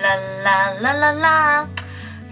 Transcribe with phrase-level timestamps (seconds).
[0.00, 1.68] La la la la la.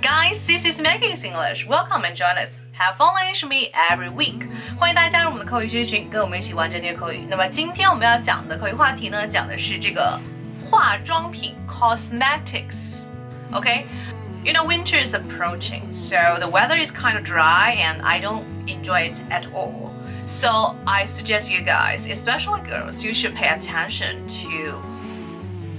[0.00, 1.66] Guys, this is Maggie's English.
[1.66, 2.56] Welcome and join us.
[2.72, 4.46] Have fun learning with me every week.
[4.78, 7.26] 欢迎大家加入我们的口语学习群，跟我们一起玩这节口语。
[7.28, 10.18] 那么今天我们要讲的口语话题呢，讲的是这个
[10.70, 18.44] 化妆品 cosmetics。OK。You know, winter is approaching, so the weather is kind of dry and I don't
[18.68, 19.90] enjoy it at all.
[20.26, 24.80] So I suggest you guys, especially girls, you should pay attention to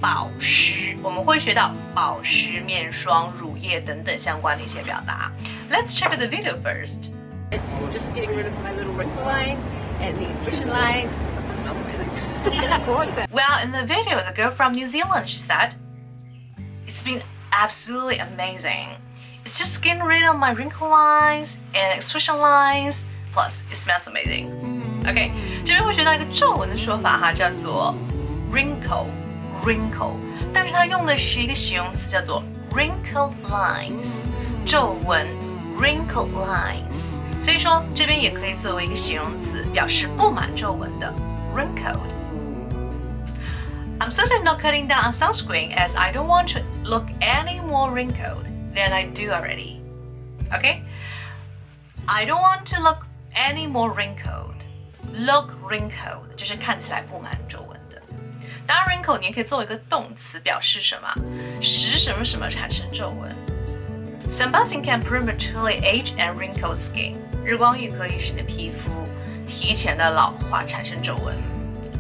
[0.04, 0.96] 保湿。
[1.02, 5.32] 我们会学到保湿、面霜、乳液等等相关的一些表达。
[5.72, 7.12] Let's check the video first.
[7.52, 9.64] It's just getting rid of my little wrinkle lines
[10.00, 11.12] and the expression lines.
[11.38, 12.10] This smells amazing.
[12.90, 13.28] awesome.
[13.32, 15.76] Well, in the video, the girl from New Zealand, she said,
[16.88, 17.22] it's been
[17.52, 18.90] absolutely amazing.
[19.46, 23.08] It's just getting rid of my wrinkle lines and expression lines.
[23.32, 24.50] Plus, it smells amazing.
[25.08, 25.32] OK，
[25.66, 27.96] 这边会学到一个皱纹的说法哈，叫做
[28.52, 29.06] wrinkle
[29.64, 30.16] wrinkle，
[30.54, 34.26] 但是它用的是一个形容词叫做 wrinkle lines，
[34.66, 35.26] 皱纹
[35.78, 37.16] wrinkle lines。
[37.42, 41.14] 所以说这边也可以作为一个形容词，表示布满皱纹的
[41.56, 47.92] wrinkled。I'm certainly not cutting down on sunscreen as I don't want to look any more
[47.92, 49.82] wrinkled than I do already.
[50.54, 50.84] Okay?
[52.06, 54.64] I don't want to look any more wrinkled.
[55.14, 57.83] Look wrinkled 就是看起来布满皱纹的。
[58.67, 61.09] 当然，wrinkle 你也可以作为一个动词，表示什么？
[61.61, 63.35] 使什么什么产生皱纹。
[64.31, 67.17] Sunbathing can prematurely age and wrinkle skin.
[67.45, 68.91] 日光浴可以使你的皮肤
[69.47, 71.37] 提前的老化，产生皱纹。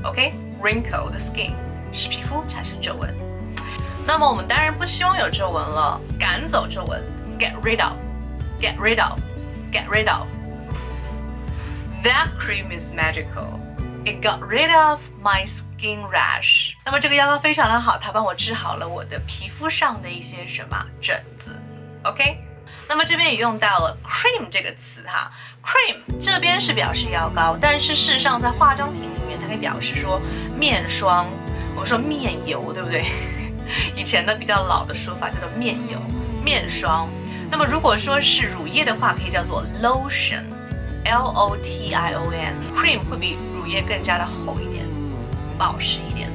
[0.04, 1.52] OK，wrinkle、the skin。
[1.92, 3.14] 使皮肤产生皱纹。
[4.06, 7.00] 那么我们当然不希望有皱纹了，赶走皱纹
[7.38, 10.26] ，get rid of，get rid of，get rid of。
[12.02, 13.60] That cream is magical.
[14.06, 16.74] It got rid of my skin rash.
[16.84, 21.50] 那么这个药膏非常的好，它帮我治好了我的皮肤上的一些什么疹子。
[22.02, 22.36] OK，
[22.86, 25.32] 那么这边也用到了 cream 这个词哈
[25.64, 30.20] ，cream 这边是表示药膏，但是事实上在化妆品里面，它可以表示说
[30.58, 31.26] 面霜。
[31.74, 33.06] 我们说面油，对不对？
[33.96, 35.98] 以前的比较老的说法叫做面油、
[36.44, 37.08] 面霜。
[37.50, 42.54] 那么如果说是乳液的话，可以叫做 lotion，L O T I O N。
[42.76, 44.84] cream 会比乳液更加的厚一点，
[45.56, 46.28] 保湿一点。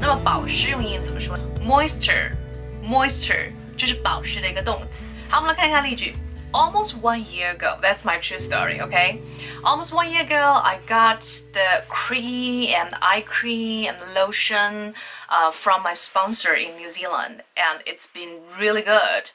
[0.00, 5.14] 那么保湿用英语怎么说？moisture，moisture 就是保湿的一个动词。
[5.28, 6.14] 好，我们来看一下例句。
[6.53, 7.77] almost one year ago.
[7.81, 9.19] That's my true story, okay?
[9.63, 11.21] Almost one year ago, I got
[11.53, 14.93] the cream and eye cream and lotion
[15.29, 19.31] uh, from my sponsor in New Zealand, and it's been really good.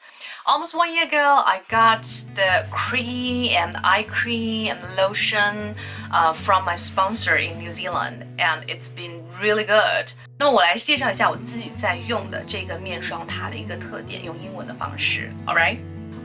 [0.47, 5.75] Almost one year ago, I got the cream and eye cream and lotion
[6.11, 10.13] uh, from my sponsor in New Zealand, and it's been really good.
[10.39, 15.55] 那么我来介绍一下我自己在用的这个面霜它的一个特点，用英文的方式，All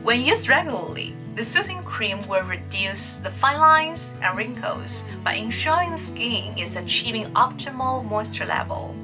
[0.03, 5.91] right？when used regularly, the soothing cream will reduce the fine lines and wrinkles by ensuring
[5.91, 8.95] the skin is achieving optimal moisture level.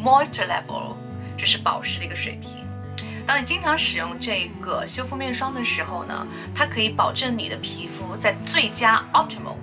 [0.00, 0.94] Moisture level
[1.36, 2.64] 这是保湿的一个水平。
[3.26, 9.56] 当你经常使用这个修复面霜的时候呢，它可以保证你的皮肤在最佳 optimal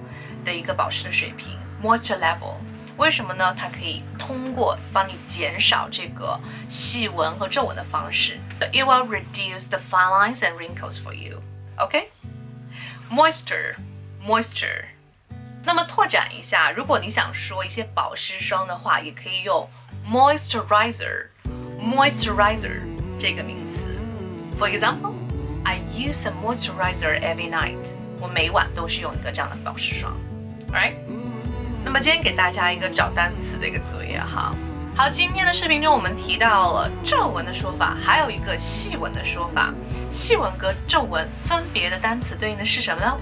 [0.43, 2.55] 的一个保湿的水平 moisture level。
[2.99, 3.53] 为什么呢？
[3.57, 6.39] 它可以通过帮你减少这个
[6.69, 8.39] 细纹和皱纹的方式，
[8.71, 11.41] it will reduce the fine lines and wrinkles for you.
[11.77, 12.09] OK?
[13.09, 13.75] Moisture,
[14.25, 14.85] moisture.
[15.63, 19.69] 那么拓展一下，如果你想说一些保湿霜的话，也可以用
[20.07, 21.27] moisturizer,
[21.79, 22.79] moisturizer
[23.19, 23.89] 这个名词。
[24.57, 25.13] For example,
[25.63, 27.77] I use a moisturizer every night.
[28.21, 30.16] 我每晚都是用一个这样的保湿霜，
[30.71, 30.93] right?
[31.82, 34.54] 那么今天给大家一个找单词的一个作业哈。
[34.94, 39.72] 好，今天的视频中我们提到了皱纹的说法，还有一个细纹的说法。
[40.10, 43.16] 细纹和皱纹分别的单词对应的是什么呢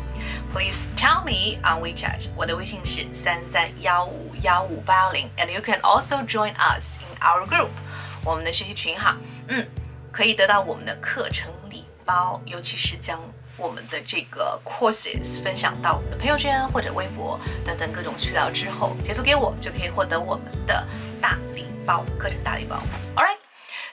[0.53, 2.29] ？Please tell me on WeChat。
[2.35, 7.69] 我的微信是三三幺五幺五八零，and you can also join us in our group，
[8.25, 9.17] 我们的学习群哈。
[9.47, 9.65] 嗯，
[10.11, 13.21] 可以得到我们的课程礼包，尤其是将。
[13.59, 20.87] 我们的这个 courses 分享到我们的朋友圈或者微博等等各种渠道之后，截图给我就可以获得我们的
[21.21, 22.77] 大礼包，课程大礼包。
[23.17, 23.39] All right,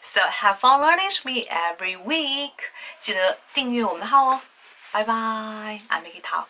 [0.01, 2.53] so have fun learning with me every week。
[3.01, 4.41] 记得订阅我们的号哦。
[4.91, 5.13] 拜拜
[5.89, 6.45] ，I'm Miki Tao。